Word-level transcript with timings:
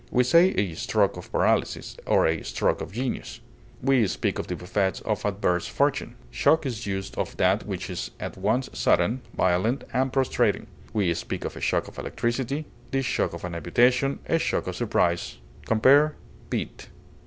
We 0.09 0.23
say 0.23 0.47
a 0.55 0.73
stroke 0.73 1.15
of 1.15 1.31
paralysis, 1.31 1.95
or 2.07 2.25
a 2.25 2.41
stroke 2.41 2.81
of 2.81 2.91
genius. 2.91 3.39
We 3.83 4.07
speak 4.07 4.39
of 4.39 4.47
the 4.47 4.55
buffets 4.55 4.99
of 5.01 5.23
adverse 5.27 5.67
fortune. 5.67 6.15
Shock 6.31 6.65
is 6.65 6.87
used 6.87 7.15
of 7.19 7.37
that 7.37 7.67
which 7.67 7.87
is 7.87 8.09
at 8.19 8.35
once 8.35 8.67
sudden, 8.73 9.21
violent, 9.37 9.83
and 9.93 10.11
prostrating; 10.11 10.65
we 10.91 11.13
speak 11.13 11.45
of 11.45 11.55
a 11.55 11.61
shock 11.61 11.87
of 11.87 11.99
electricity, 11.99 12.65
the 12.89 13.03
shock 13.03 13.33
of 13.33 13.45
an 13.45 13.53
amputation, 13.53 14.17
a 14.25 14.39
shock 14.39 14.65
of 14.65 14.75
surprise. 14.75 15.37
Compare 15.67 16.15
BEAT. 16.49 16.87